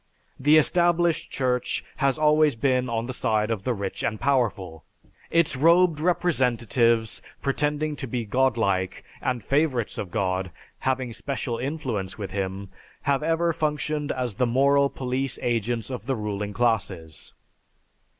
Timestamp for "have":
13.03-13.21